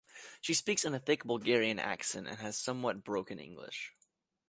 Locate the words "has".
2.39-2.57